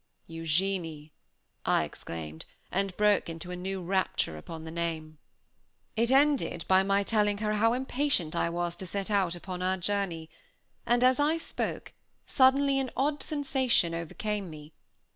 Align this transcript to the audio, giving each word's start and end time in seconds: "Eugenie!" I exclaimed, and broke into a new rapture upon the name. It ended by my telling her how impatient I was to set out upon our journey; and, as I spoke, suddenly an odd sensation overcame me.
"Eugenie!" 0.25 1.11
I 1.63 1.83
exclaimed, 1.83 2.45
and 2.71 2.97
broke 2.97 3.29
into 3.29 3.51
a 3.51 3.55
new 3.55 3.83
rapture 3.83 4.35
upon 4.35 4.63
the 4.63 4.71
name. 4.71 5.19
It 5.95 6.09
ended 6.09 6.65
by 6.67 6.81
my 6.81 7.03
telling 7.03 7.37
her 7.37 7.53
how 7.53 7.73
impatient 7.73 8.35
I 8.35 8.49
was 8.49 8.75
to 8.77 8.87
set 8.87 9.11
out 9.11 9.35
upon 9.35 9.61
our 9.61 9.77
journey; 9.77 10.31
and, 10.87 11.03
as 11.03 11.19
I 11.19 11.37
spoke, 11.37 11.93
suddenly 12.25 12.79
an 12.79 12.89
odd 12.97 13.21
sensation 13.21 13.93
overcame 13.93 14.49
me. 14.49 14.73